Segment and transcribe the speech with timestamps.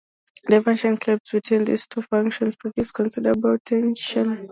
[0.45, 4.49] The divergent aims between these two factions produced considerable tensions.